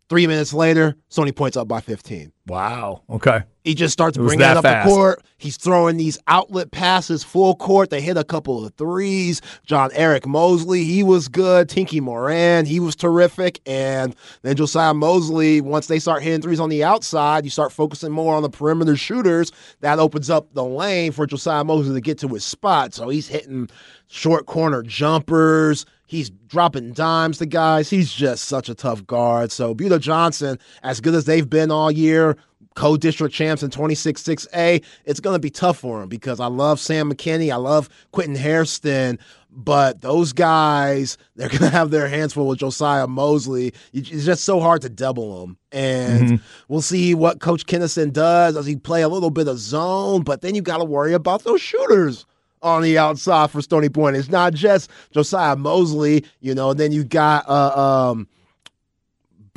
[0.08, 2.30] Three minutes later, Stony Point's up by 15.
[2.46, 3.02] Wow.
[3.10, 3.42] Okay.
[3.66, 4.88] He just starts bringing it up fast.
[4.88, 5.24] the court.
[5.38, 7.90] He's throwing these outlet passes full court.
[7.90, 9.42] They hit a couple of threes.
[9.66, 11.68] John Eric Mosley, he was good.
[11.68, 13.60] Tinky Moran, he was terrific.
[13.66, 18.12] And then Josiah Mosley, once they start hitting threes on the outside, you start focusing
[18.12, 19.50] more on the perimeter shooters.
[19.80, 22.94] That opens up the lane for Josiah Mosley to get to his spot.
[22.94, 23.68] So he's hitting
[24.06, 25.86] short corner jumpers.
[26.06, 27.90] He's dropping dimes to guys.
[27.90, 29.50] He's just such a tough guard.
[29.50, 32.36] So Buda Johnson, as good as they've been all year,
[32.76, 37.12] co-district champs in 26-6A, it's going to be tough for him because I love Sam
[37.12, 37.52] McKinney.
[37.52, 39.18] I love Quentin Hairston.
[39.50, 43.72] But those guys, they're going to have their hands full with Josiah Mosley.
[43.92, 45.56] It's just so hard to double them.
[45.72, 46.36] And mm-hmm.
[46.68, 48.54] we'll see what Coach Kennison does.
[48.54, 50.22] Does he play a little bit of zone?
[50.22, 52.26] But then you got to worry about those shooters
[52.62, 54.16] on the outside for Stony Point.
[54.16, 58.28] It's not just Josiah Mosley, you know, and then you got uh, um,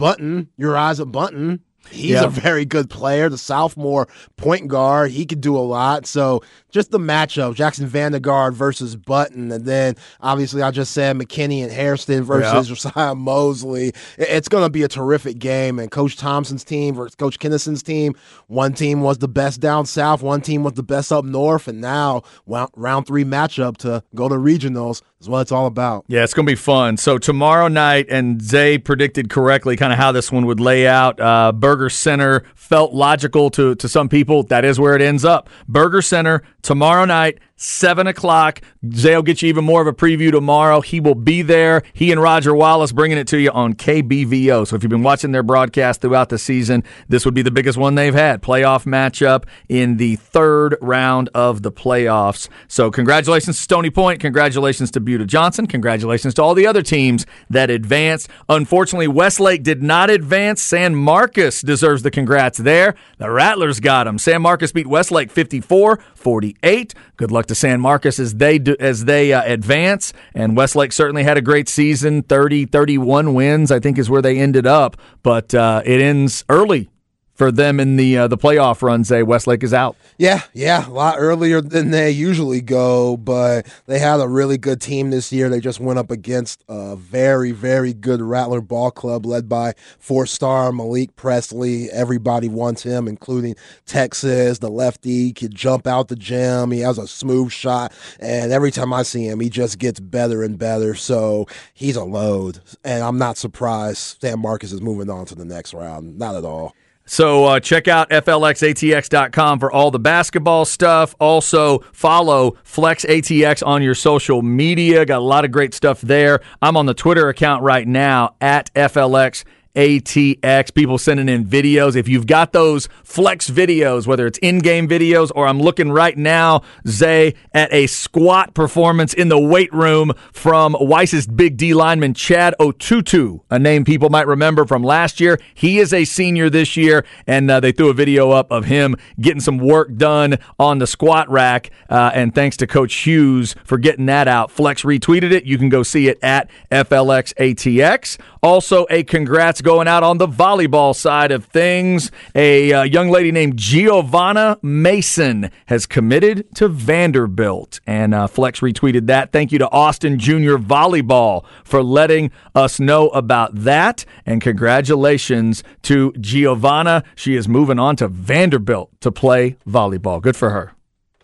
[0.01, 2.25] Eyes Uriah Bunton, He's yep.
[2.25, 5.11] a very good player, the sophomore point guard.
[5.11, 6.05] He could do a lot.
[6.05, 11.63] So just the matchup, Jackson Vandergaard versus Bunton, and then obviously I just said McKinney
[11.63, 12.77] and Hairston versus yep.
[12.77, 13.93] Josiah Mosley.
[14.17, 15.79] It's going to be a terrific game.
[15.79, 18.13] And Coach Thompson's team versus Coach Kennison's team.
[18.47, 21.81] One team was the best down south, one team was the best up north, and
[21.81, 26.05] now round three matchup to go to regionals is what it's all about.
[26.07, 26.97] Yeah, it's going to be fun.
[26.97, 31.19] So tomorrow night, and Zay predicted correctly kind of how this one would lay out.
[31.19, 34.43] Uh, Burger Center felt logical to, to some people.
[34.43, 35.49] That is where it ends up.
[35.67, 38.61] Burger Center tomorrow night, 7 o'clock.
[38.93, 40.79] Zay will get you even more of a preview tomorrow.
[40.79, 41.83] He will be there.
[41.91, 44.65] He and Roger Wallace bringing it to you on KBVO.
[44.65, 47.77] So if you've been watching their broadcast throughout the season, this would be the biggest
[47.77, 48.41] one they've had.
[48.41, 52.47] Playoff matchup in the third round of the playoffs.
[52.69, 54.21] So congratulations to Stony Point.
[54.21, 55.67] Congratulations to Buda Johnson.
[55.67, 58.29] Congratulations to all the other teams that advanced.
[58.47, 60.61] Unfortunately, Westlake did not advance.
[60.61, 62.95] San Marcos deserves the congrats there.
[63.17, 64.17] The Rattlers got them.
[64.17, 66.93] San Marcos beat Westlake 54 48.
[67.17, 70.13] Good luck to San Marcos as they do, as they uh, advance.
[70.33, 74.39] And Westlake certainly had a great season 30, 31 wins, I think, is where they
[74.39, 74.95] ended up.
[75.21, 76.89] But uh, it ends early
[77.39, 79.05] for them in the uh, the playoff run.
[79.05, 79.95] Say Westlake is out.
[80.17, 84.81] Yeah, yeah, a lot earlier than they usually go, but they had a really good
[84.81, 85.47] team this year.
[85.47, 90.25] They just went up against a very, very good Rattler ball club led by four
[90.25, 91.89] star Malik Presley.
[91.89, 95.31] Everybody wants him, including Texas, the lefty.
[95.31, 96.71] Could jump out the gym.
[96.71, 100.43] He has a smooth shot, and every time I see him, he just gets better
[100.43, 100.93] and better.
[100.93, 105.45] So he's a load, and I'm not surprised San Marcos is moving on to the
[105.45, 106.19] next round.
[106.19, 106.75] Not at all.
[107.09, 111.15] So uh, check out flxatx.com for all the basketball stuff.
[111.19, 115.07] Also follow FlexATX on your social media.
[115.07, 116.39] Got a lot of great stuff there.
[116.61, 119.43] I'm on the Twitter account right now at FLX
[119.75, 120.73] ATX.
[120.73, 121.95] People sending in videos.
[121.95, 126.17] If you've got those flex videos, whether it's in game videos or I'm looking right
[126.17, 132.13] now, Zay, at a squat performance in the weight room from Weiss's big D lineman,
[132.13, 135.39] Chad Otutu, a name people might remember from last year.
[135.53, 138.95] He is a senior this year, and uh, they threw a video up of him
[139.19, 141.69] getting some work done on the squat rack.
[141.89, 144.51] Uh, and thanks to Coach Hughes for getting that out.
[144.51, 145.45] Flex retweeted it.
[145.45, 148.19] You can go see it at FLXATX.
[148.41, 152.11] Also, a congrats going out on the volleyball side of things.
[152.35, 159.07] A uh, young lady named Giovanna Mason has committed to Vanderbilt, and uh, Flex retweeted
[159.07, 159.31] that.
[159.31, 166.13] Thank you to Austin Junior Volleyball for letting us know about that, and congratulations to
[166.13, 167.03] Giovanna.
[167.15, 170.21] She is moving on to Vanderbilt to play volleyball.
[170.21, 170.73] Good for her.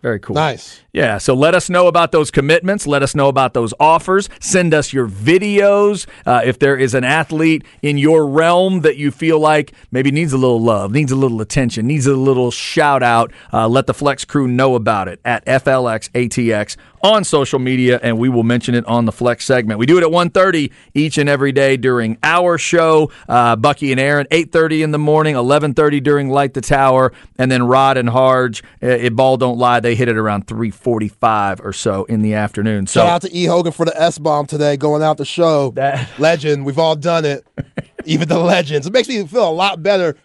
[0.06, 0.36] Very cool.
[0.36, 0.84] Nice.
[0.94, 2.86] Yeah, so let us know about those commitments.
[2.86, 4.30] Let us know about those offers.
[4.40, 6.06] Send us your videos.
[6.28, 10.32] Uh, if there is an athlete in your realm that you feel like maybe needs
[10.32, 13.96] a little love, needs a little attention, needs a little shout out, uh, let the
[13.96, 18.86] Flex crew know about it at FLXATX on social media, and we will mention it
[18.86, 19.80] on the Flex segment.
[19.80, 23.12] We do it at 1.30 each and every day during our show.
[23.30, 27.68] Uh, Bucky and Aaron, 8.30 in the morning, 11.30 during Light the Tower, and then
[27.68, 32.04] Rod and Harge, uh, if ball don't lie, they hit it around 3.45 or so
[32.06, 32.88] in the afternoon.
[32.88, 33.46] So Shout out to E.
[33.46, 35.72] Hogan for the S bomb today, going out the show.
[35.72, 36.66] That- Legend.
[36.66, 37.46] We've all done it.
[38.06, 38.86] Even the legends.
[38.86, 40.16] It makes me feel a lot better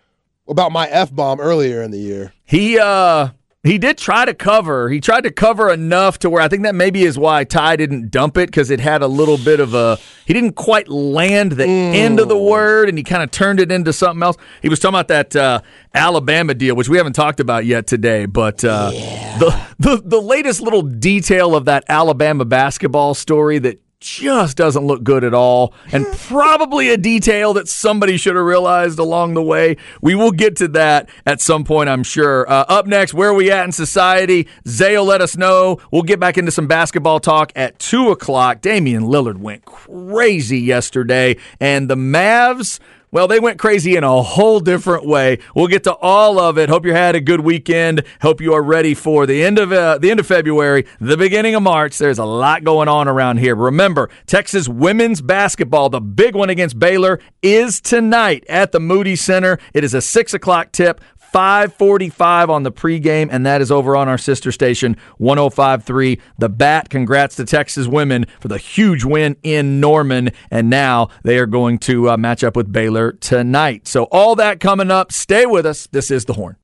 [0.46, 2.32] about my F bomb earlier in the year.
[2.44, 3.28] He uh
[3.62, 4.88] he did try to cover.
[4.88, 8.10] He tried to cover enough to where I think that maybe is why Ty didn't
[8.10, 9.98] dump it because it had a little bit of a.
[10.24, 13.70] He didn't quite land the end of the word, and he kind of turned it
[13.70, 14.38] into something else.
[14.62, 15.60] He was talking about that uh,
[15.92, 18.24] Alabama deal, which we haven't talked about yet today.
[18.24, 24.56] But uh, the, the the latest little detail of that Alabama basketball story that just
[24.56, 29.34] doesn't look good at all, and probably a detail that somebody should have realized along
[29.34, 29.76] the way.
[30.00, 32.50] We will get to that at some point, I'm sure.
[32.50, 34.48] Uh, up next, where are we at in society?
[34.66, 35.78] Zay will let us know.
[35.90, 38.62] We'll get back into some basketball talk at 2 o'clock.
[38.62, 42.80] Damian Lillard went crazy yesterday, and the Mavs.
[43.12, 45.40] Well, they went crazy in a whole different way.
[45.52, 46.68] We'll get to all of it.
[46.68, 48.04] Hope you had a good weekend.
[48.22, 51.56] Hope you are ready for the end of uh, the end of February, the beginning
[51.56, 51.98] of March.
[51.98, 53.56] There's a lot going on around here.
[53.56, 59.58] Remember, Texas women's basketball, the big one against Baylor, is tonight at the Moody Center.
[59.74, 61.00] It is a six o'clock tip.
[61.32, 66.90] 545 on the pregame, and that is over on our sister station, 1053 The Bat.
[66.90, 71.78] Congrats to Texas women for the huge win in Norman, and now they are going
[71.80, 73.86] to uh, match up with Baylor tonight.
[73.86, 75.12] So, all that coming up.
[75.12, 75.86] Stay with us.
[75.86, 76.56] This is The Horn.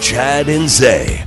[0.00, 1.24] Chad and Zay.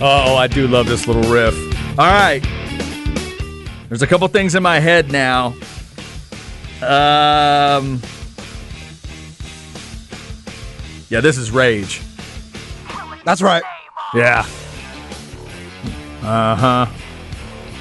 [0.00, 1.54] Oh, I do love this little riff.
[1.98, 2.40] All right.
[3.88, 5.54] There's a couple things in my head now.
[6.82, 8.00] Um.
[11.08, 12.00] Yeah, this is Rage.
[13.24, 13.62] That's right.
[14.14, 14.46] Yeah.
[16.22, 16.86] Uh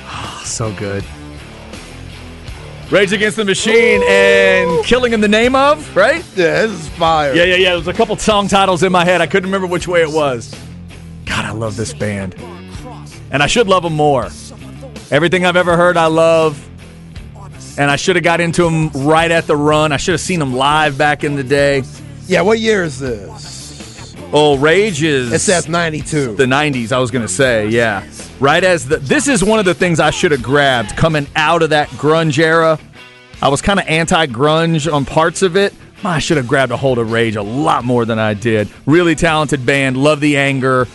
[0.05, 0.43] huh.
[0.43, 1.03] so good.
[2.89, 6.23] Rage Against the Machine and Killing in the Name of, right?
[6.35, 7.33] Yeah, this is fire.
[7.35, 7.73] Yeah, yeah, yeah.
[7.73, 9.19] There's a couple song titles in my head.
[9.19, 10.55] I couldn't remember which way it was.
[11.47, 12.35] I love this band.
[13.31, 14.25] And I should love them more.
[15.11, 16.61] Everything I've ever heard, I love.
[17.79, 19.93] And I should have got into them right at the run.
[19.93, 21.83] I should have seen them live back in the day.
[22.27, 24.13] Yeah, what year is this?
[24.33, 25.31] Oh, Rage is.
[25.31, 26.35] It says 92.
[26.35, 28.05] the 90s i was going to say yeah
[28.41, 31.63] right as the this is one of the things i should have grabbed coming out
[31.63, 32.77] of that grunge era
[33.41, 36.99] i was kind of anti-grunge on parts of it i should have grabbed a hold
[36.99, 40.85] of rage a lot more than i did really talented band love the anger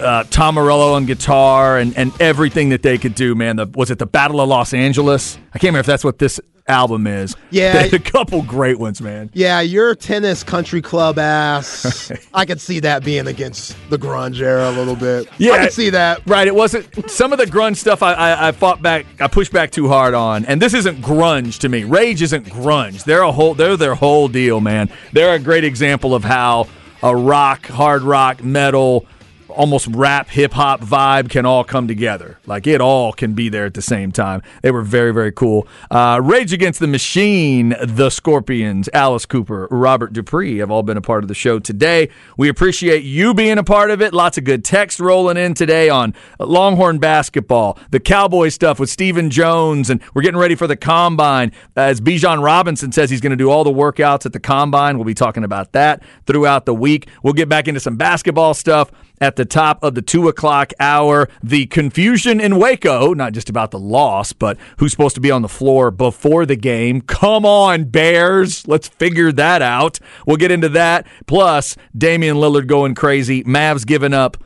[0.00, 3.56] uh, Tom Morello on guitar and, and everything that they could do, man.
[3.56, 5.36] The, was it the Battle of Los Angeles?
[5.52, 7.36] I can't remember if that's what this album is.
[7.50, 7.84] Yeah.
[7.92, 9.30] A couple great ones, man.
[9.34, 12.10] yeah, your tennis country club ass.
[12.34, 15.28] I could see that being against the grunge era a little bit.
[15.38, 15.52] Yeah.
[15.52, 16.26] I could see that.
[16.26, 16.46] Right.
[16.48, 18.02] It wasn't some of the grunge stuff.
[18.02, 19.04] I, I I fought back.
[19.20, 20.44] I pushed back too hard on.
[20.46, 21.84] And this isn't grunge to me.
[21.84, 23.04] Rage isn't grunge.
[23.04, 23.54] They're a whole.
[23.54, 24.90] They're their whole deal, man.
[25.12, 26.68] They're a great example of how
[27.02, 29.06] a rock, hard rock, metal,
[29.54, 32.38] almost rap, hip hop vibe can all come together.
[32.46, 34.42] Like it all can be there at the same time.
[34.62, 35.66] They were very very cool.
[35.90, 41.02] Uh, Rage Against the Machine, The Scorpions, Alice Cooper, Robert Dupree have all been a
[41.02, 42.08] part of the show today.
[42.36, 44.12] We appreciate you being a part of it.
[44.12, 49.30] Lots of good text rolling in today on Longhorn basketball, the Cowboy stuff with Stephen
[49.30, 51.52] Jones, and we're getting ready for the combine.
[51.76, 54.96] As Bijan Robinson says, he's going to do all the workouts at the combine.
[54.96, 57.08] We'll be talking about that throughout the week.
[57.22, 61.28] We'll get back into some basketball stuff at the top of the two o'clock hour.
[61.42, 65.42] The confusion in Waco, not just about the loss, but who's supposed to be on
[65.42, 67.00] the floor before the game.
[67.00, 68.66] Come on, Bears.
[68.66, 69.98] Let's figure that out.
[70.26, 71.06] We'll get into that.
[71.26, 73.44] Plus, Damian Lillard going crazy.
[73.44, 74.36] Mavs giving up.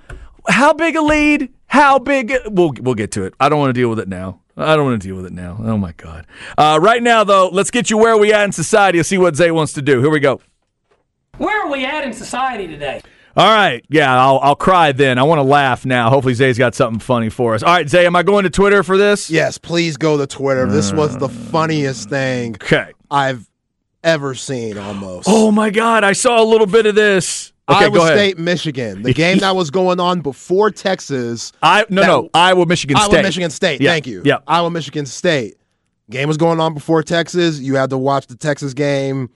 [0.49, 1.53] How big a lead?
[1.67, 2.33] How big?
[2.47, 3.35] We'll, we'll get to it.
[3.39, 4.41] I don't want to deal with it now.
[4.57, 5.57] I don't want to deal with it now.
[5.61, 6.27] Oh, my God.
[6.57, 9.37] Uh, right now, though, let's get you where we at in society and see what
[9.37, 10.01] Zay wants to do.
[10.01, 10.41] Here we go.
[11.37, 13.01] Where are we at in society today?
[13.39, 13.85] All right.
[13.89, 15.17] Yeah, I'll, I'll cry then.
[15.17, 16.11] I want to laugh now.
[16.11, 17.63] Hopefully, Zay's got something funny for us.
[17.63, 19.31] All right, Zay, am I going to Twitter for this?
[19.31, 20.67] Yes, please go to Twitter.
[20.67, 21.51] This was the mm.
[21.51, 22.93] funniest thing Okay.
[23.09, 23.49] I've
[24.03, 25.29] ever seen almost.
[25.31, 26.03] Oh, my God.
[26.03, 27.53] I saw a little bit of this.
[27.69, 28.07] Okay, Iowa.
[28.09, 29.03] State, Michigan.
[29.03, 31.53] The game that was going on before Texas.
[31.63, 32.31] I, no, that- no.
[32.35, 33.23] Iowa, Michigan Iowa, State.
[33.23, 33.81] Michigan State.
[33.81, 34.23] Yeah, Thank you.
[34.25, 34.39] yeah.
[34.49, 35.55] Iowa, Michigan State.
[36.11, 37.61] Game was going on before Texas.
[37.61, 39.31] You had to watch the Texas game.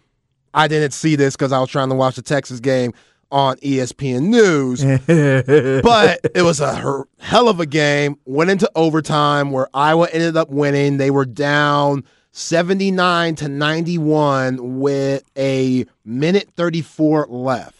[0.55, 2.95] I didn't see this because I was trying to watch the Texas game
[3.33, 4.85] on ESPN News.
[5.83, 8.19] but it was a hell of a game.
[8.27, 10.99] Went into overtime where Iowa ended up winning.
[10.99, 17.77] They were down 79 to 91 with a minute 34 left.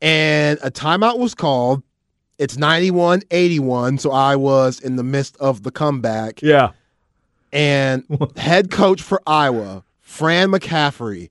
[0.00, 1.82] And a timeout was called.
[2.38, 3.98] It's 91 81.
[3.98, 6.42] So I was in the midst of the comeback.
[6.42, 6.72] Yeah.
[7.52, 8.04] And
[8.36, 11.30] head coach for Iowa, Fran McCaffery,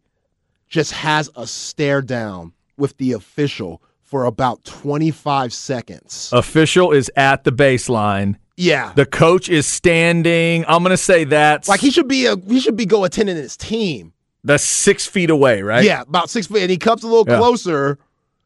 [0.69, 6.29] just has a stare down with the official for about 25 seconds.
[6.33, 8.35] Official is at the baseline.
[8.57, 8.93] yeah.
[8.95, 10.65] The coach is standing.
[10.67, 13.35] I'm going to say that's like he should be a he should be go attending
[13.35, 14.13] his team.
[14.43, 15.83] that's six feet away, right?
[15.83, 16.61] Yeah, about six feet.
[16.61, 17.37] And he comes a little Yeah.
[17.37, 17.97] closer.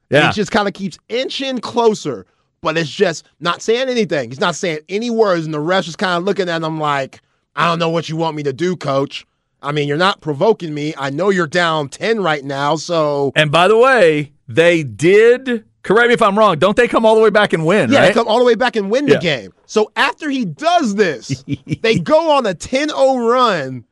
[0.09, 0.27] Yeah.
[0.27, 2.25] He just kind of keeps inching closer.
[2.61, 4.29] But it's just not saying anything.
[4.31, 5.45] He's not saying any words.
[5.45, 7.21] And the rest just kind of looking at him like,
[7.55, 9.25] I don't know what you want me to do, coach.
[9.67, 10.93] I mean, you're not provoking me.
[10.97, 12.77] I know you're down 10 right now.
[12.77, 15.65] So, And by the way, they did.
[15.83, 16.57] Correct me if I'm wrong.
[16.57, 17.91] Don't they come all the way back and win?
[17.91, 18.07] yeah, right?
[18.07, 19.51] they come all the way back and win the game.
[19.65, 21.43] So after he does this,
[21.81, 23.83] they go on a 10 0 run,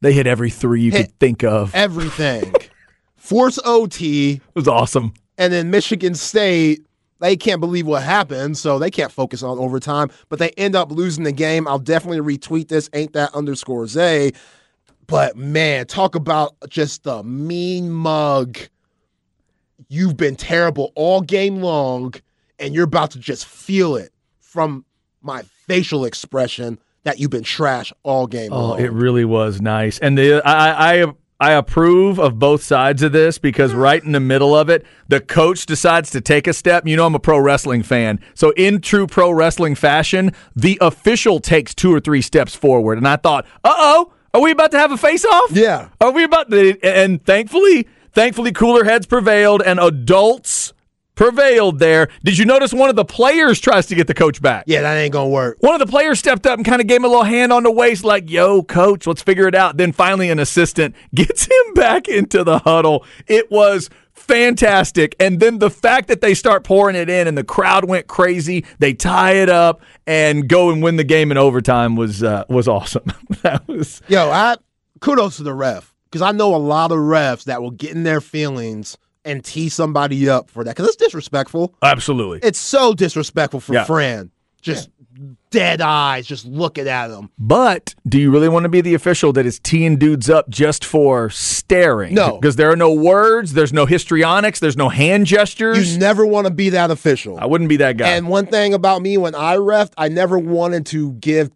[0.00, 1.72] They hit every three you could think of.
[1.76, 2.52] Everything.
[3.16, 4.32] Force OT.
[4.32, 5.14] It was awesome.
[5.36, 6.84] And then Michigan State,
[7.20, 10.10] they can't believe what happened, so they can't focus on overtime.
[10.28, 11.68] But they end up losing the game.
[11.68, 12.90] I'll definitely retweet this.
[12.92, 14.32] Ain't that underscore Zay?
[15.08, 18.58] But man, talk about just the mean mug.
[19.88, 22.14] You've been terrible all game long,
[22.58, 24.84] and you're about to just feel it from
[25.22, 28.80] my facial expression that you've been trash all game Oh, long.
[28.80, 29.98] it really was nice.
[29.98, 31.06] And the I I
[31.40, 35.20] I approve of both sides of this because right in the middle of it, the
[35.20, 36.86] coach decides to take a step.
[36.86, 38.20] You know, I'm a pro wrestling fan.
[38.34, 42.98] So, in true pro wrestling fashion, the official takes two or three steps forward.
[42.98, 45.50] And I thought, uh oh, are we about to have a face off?
[45.52, 45.88] Yeah.
[46.00, 46.78] Are we about to?
[46.82, 50.72] And thankfully, thankfully, cooler heads prevailed and adults
[51.14, 52.08] prevailed there.
[52.22, 54.64] Did you notice one of the players tries to get the coach back?
[54.68, 55.56] yeah, that ain't gonna work.
[55.60, 57.64] One of the players stepped up and kind of gave him a little hand on
[57.64, 59.76] the waist, like, yo, coach, let's figure it out.
[59.76, 63.04] Then finally, an assistant gets him back into the huddle.
[63.26, 65.16] It was fantastic.
[65.20, 68.64] And then the fact that they start pouring it in and the crowd went crazy,
[68.78, 72.68] they tie it up and go and win the game in overtime was uh, was
[72.68, 73.04] awesome.
[73.42, 74.56] that was Yo, I
[75.00, 78.02] kudos to the ref because I know a lot of refs that will get in
[78.02, 81.74] their feelings and tee somebody up for that because it's disrespectful.
[81.82, 82.40] absolutely.
[82.42, 83.84] It's so disrespectful for Yeah.
[83.84, 84.30] Fran.
[84.60, 84.90] Just
[85.50, 87.30] dead eyes, just looking at him.
[87.38, 90.84] But do you really want to be the official that is teeing dudes up just
[90.84, 92.14] for staring?
[92.14, 92.38] No.
[92.38, 95.92] Because there are no words, there's no histrionics, there's no hand gestures.
[95.92, 97.38] You never want to be that official.
[97.38, 98.08] I wouldn't be that guy.
[98.08, 101.50] And one thing about me when I refed, I never wanted to give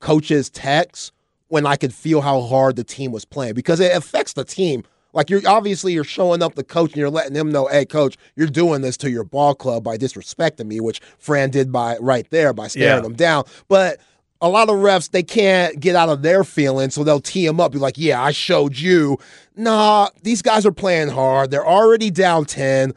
[0.00, 1.12] coaches texts
[1.48, 4.84] when I could feel how hard the team was playing because it affects the team.
[5.12, 8.16] Like you're obviously you're showing up the coach and you're letting him know, hey coach,
[8.36, 12.26] you're doing this to your ball club by disrespecting me, which Fran did by right
[12.30, 13.06] there by staring Yeah.
[13.06, 13.44] him down.
[13.68, 13.98] But
[14.40, 17.60] a lot of refs they can't get out of their feelings, so they'll tee him
[17.60, 17.72] up.
[17.72, 19.18] Be like, yeah, I showed you.
[19.56, 21.50] Nah, these guys are playing hard.
[21.50, 22.94] They're already down ten.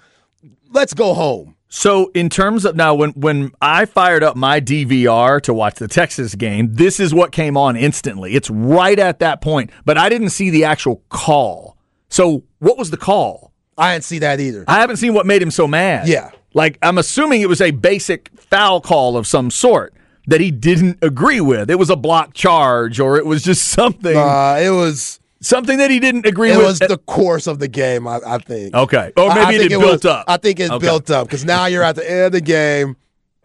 [0.71, 1.55] Let's go home.
[1.67, 5.87] So in terms of now when when I fired up my DVR to watch the
[5.87, 8.35] Texas game, this is what came on instantly.
[8.35, 11.72] It's right at that point, but I didn't see the actual call.
[12.13, 13.51] So what was the call?
[13.75, 14.63] I didn't see that either.
[14.67, 16.07] I haven't seen what made him so mad.
[16.07, 16.29] Yeah.
[16.53, 19.95] Like I'm assuming it was a basic foul call of some sort
[20.27, 21.71] that he didn't agree with.
[21.71, 25.89] It was a block charge or it was just something Uh, it was something that
[25.89, 26.65] he didn't agree it with.
[26.65, 28.07] It was the course of the game.
[28.07, 28.75] I, I think.
[28.75, 29.11] okay.
[29.17, 30.25] Or maybe I it think had was- built up.
[30.27, 30.85] I think it Okay.
[30.85, 32.95] built up because now you're at the end of the game.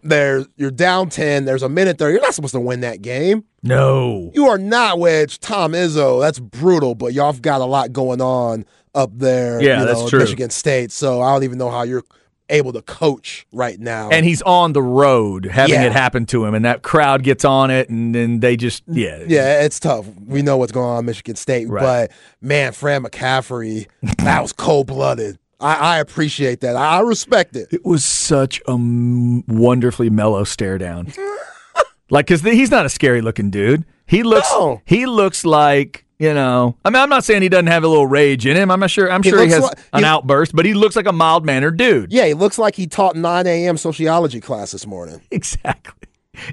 [0.08, 1.44] There, you're down ten.
[1.44, 2.10] There's a minute there.
[2.10, 3.44] You're not supposed to win that game.
[3.62, 4.30] no.
[4.34, 4.98] You are not.
[4.98, 6.94] Which Tom Izzo, that's brutal.
[6.94, 9.60] But y'all have got a lot going on up there.
[9.62, 10.18] Yeah, you that's know, at true.
[10.20, 10.90] Michigan State.
[10.92, 12.04] So I don't even know how you're
[12.50, 14.08] able to coach right now.
[14.08, 15.82] and he's on the road having Yeah.
[15.84, 19.22] it happen to him and that crowd gets on it and then they just yeah
[19.26, 20.06] Yeah, it's tough.
[20.26, 21.82] We know what's going on in Michigan State, Right.
[22.08, 23.86] but man, Fran McCaffery,
[24.20, 25.38] that was cold blooded.
[25.60, 26.76] I, I appreciate that.
[26.76, 27.68] I respect it.
[27.72, 31.12] it was such a m- wonderfully mellow stare down
[32.10, 34.80] like because he's not a scary looking dude he looks No.
[34.86, 38.06] he looks like You know, I mean, I'm not saying he doesn't have a little
[38.08, 38.70] rage in him.
[38.72, 39.08] I'm not sure.
[39.10, 41.44] I'm He sure he has like- an he- outburst, but he looks like a mild
[41.46, 42.12] mannered dude.
[42.12, 43.76] Yeah, he looks like he taught 9 a.m.
[43.76, 45.20] sociology class this morning.
[45.30, 45.94] Exactly.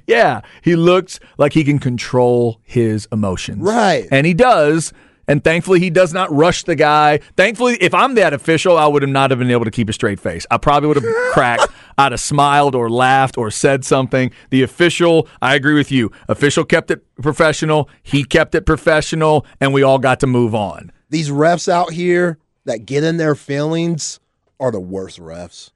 [0.08, 3.62] Yeah, he looks like he can control his emotions.
[3.62, 4.08] Right.
[4.12, 4.92] And he does.
[5.28, 7.20] And thankfully, he does not rush the guy.
[7.36, 9.94] Thankfully, if I'm that official, I would have not have been able to keep a
[9.94, 10.46] straight face.
[10.52, 11.68] I probably would have cracked.
[11.98, 14.32] I'd have smiled or laughed or said something.
[14.50, 16.12] The official, I agree with you.
[16.28, 17.90] Official kept it professional.
[18.04, 20.92] He kept it professional, and we all got to move on.
[21.10, 24.20] These refs out here that get in their feelings
[24.60, 25.72] are the worst refs.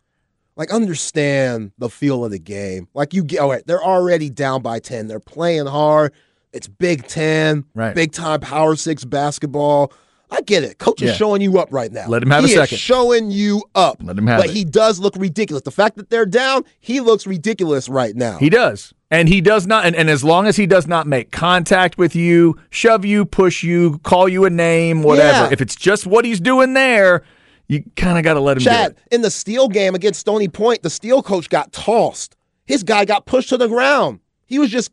[0.56, 2.90] Like, understand the feel of the game.
[2.94, 5.08] Like, you get, all right, they're already down by 10.
[5.08, 6.12] They're playing hard.
[6.54, 7.94] It's Big Ten, Right.
[7.96, 9.92] big time Power Six basketball.
[10.32, 10.78] I get it.
[10.78, 12.08] Coach is showing you up right now.
[12.08, 12.78] Let him have he a second.
[12.78, 13.98] Showing you up.
[14.04, 14.54] Let him have but it.
[14.54, 15.64] he does look ridiculous.
[15.64, 18.38] The fact that they're down, he looks ridiculous right now.
[18.38, 18.94] He does.
[19.10, 22.16] And he does not, and, and as long as he does not make contact with
[22.16, 25.50] you, shove you, push you, call you a name, whatever, Yeah.
[25.52, 27.24] if it's just what he's doing there,
[27.68, 29.16] you kind of got to let him Chad, do it.
[29.16, 32.36] in the Steele game against Stony Point, the Steele coach got tossed.
[32.68, 34.20] His guy got pushed to the ground.
[34.46, 34.92] He was just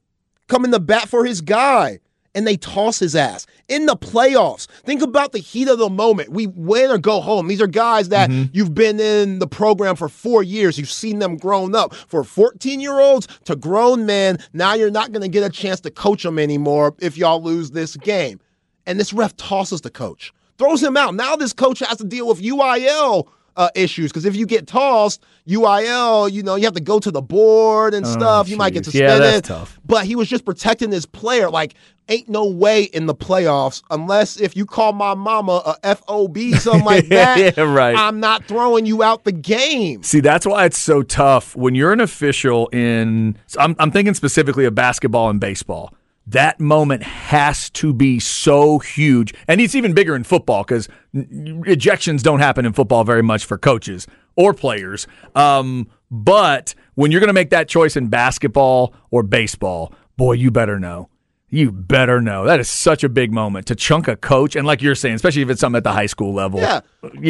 [0.48, 1.98] coming to bat for his guy,
[2.34, 3.46] and they toss his ass.
[3.68, 6.28] In the playoffs, think about the heat of the moment.
[6.28, 7.48] We win or go home.
[7.48, 8.50] These are guys that Mm-hmm.
[8.52, 10.78] you've been in the program for four years.
[10.78, 11.94] You've seen them grown up.
[11.94, 15.80] For 14 year olds to grown men, now you're not going to get a chance
[15.80, 18.38] to coach them anymore if y'all lose this game.
[18.84, 21.14] And this ref tosses the coach, throws him out.
[21.14, 23.26] Now this coach has to deal with UIL
[23.56, 27.10] uh, issues because if you get tossed, UIL, you know, you have to go to
[27.10, 28.48] the board and stuff.
[28.48, 29.00] You might get Oh, jeez.
[29.00, 29.34] Yeah, suspended.
[29.34, 29.80] that's tough.
[29.84, 31.48] But he was just protecting his player.
[31.50, 31.74] Like,
[32.08, 36.84] ain't no way in the playoffs unless if you call my mama a FOB, something
[36.84, 37.56] like that.
[37.56, 37.96] Yeah, right.
[37.96, 40.02] I'm not throwing you out the game.
[40.02, 43.36] See, that's why it's so tough when you're an official in.
[43.58, 45.94] I'm, I'm thinking specifically of basketball and baseball.
[46.28, 52.22] That moment has to be so huge, and it's even bigger in football because ejections
[52.22, 55.06] don't happen in football very much for coaches or players.
[55.36, 60.50] Um, but when you're going to make that choice in basketball or baseball, boy, you
[60.50, 61.08] better know.
[61.48, 62.44] You better know.
[62.44, 65.42] That is such a big moment to chunk a coach, and like you're saying, especially
[65.42, 66.58] if it's something at the high school level.
[66.58, 66.80] Yeah.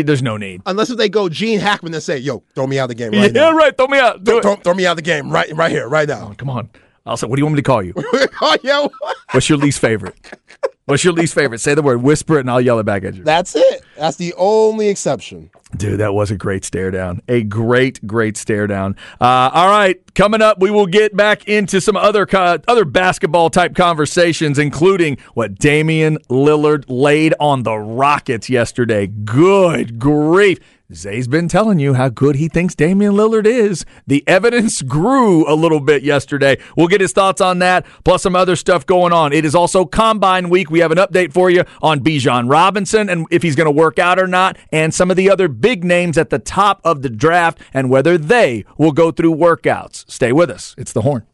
[0.03, 0.63] there's no need.
[0.65, 3.13] Unless if they go Gene Hackman and say, yo, throw me out of the game
[3.13, 3.53] right yeah, now.
[3.53, 3.77] right.
[3.77, 4.25] Throw me out.
[4.25, 4.43] Throw, it.
[4.43, 6.33] throw, throw me out of the game right, right here, right now.
[6.39, 6.71] Come on.
[7.07, 7.95] I'll say, what do you want me to call you?
[8.41, 8.91] oh, yo.
[9.33, 10.15] What's your least favorite?
[10.87, 11.59] What's your least favorite?
[11.59, 13.25] Say the word, whisper it, and I'll yell it back at you.
[13.25, 13.83] That's it.
[13.97, 15.51] That's the only exception.
[15.77, 17.23] Dude, that was a great stare down.
[17.27, 18.95] A great, great stare down.
[19.21, 23.51] Uh, all right, coming up, we will get back into some other co- other basketball
[23.51, 29.09] type conversations, including what Damian Lillard laid on the Rockets yesterday.
[29.09, 30.61] Good grief.
[30.95, 33.85] Zay's been telling you how good he thinks Damian Lillard is.
[34.07, 36.59] The evidence grew a little bit yesterday.
[36.77, 39.33] We'll get his thoughts on that, plus some other stuff going on.
[39.33, 40.71] It is also Combine Week.
[40.71, 43.99] We have an update for you on Bijan Robinson and if he's going to work
[43.99, 47.11] out or not, and some of the other big names at the top of the
[47.11, 50.09] draft and whether they will go through workouts.
[50.09, 50.75] Stay with us.
[50.79, 51.27] It's the horn.